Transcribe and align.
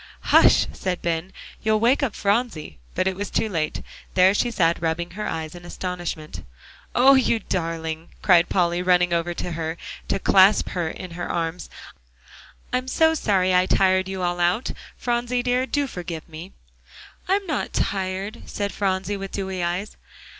"Hush!" 0.33 0.65
said 0.73 1.03
Ben, 1.03 1.31
"you'll 1.61 1.79
wake 1.79 2.01
up 2.01 2.15
Phronsie," 2.15 2.79
but 2.95 3.05
it 3.05 3.15
was 3.15 3.29
too 3.29 3.47
late; 3.47 3.83
there 4.15 4.33
she 4.33 4.49
sat 4.49 4.81
rubbing 4.81 5.11
her 5.11 5.27
eyes 5.29 5.53
in 5.53 5.63
astonishment. 5.63 6.43
"Oh! 6.95 7.13
you 7.13 7.37
darling," 7.37 8.09
cried 8.23 8.49
Polly, 8.49 8.81
running 8.81 9.13
over 9.13 9.35
to 9.35 9.51
her, 9.51 9.77
to 10.07 10.17
clasp 10.17 10.69
her 10.69 10.89
in 10.89 11.11
her 11.11 11.29
arms, 11.31 11.69
"I'm 12.73 12.87
so 12.87 13.13
sorry 13.13 13.53
I 13.53 13.67
tired 13.67 14.09
you 14.09 14.23
all 14.23 14.39
out, 14.39 14.71
Phronsie 14.97 15.43
dear, 15.43 15.67
do 15.67 15.85
forgive 15.85 16.27
me." 16.27 16.53
"I'm 17.27 17.45
not 17.45 17.71
tired," 17.71 18.41
said 18.47 18.71
Phronsie, 18.73 19.17
with 19.17 19.29
dewy 19.31 19.61
eyes. 19.61 19.97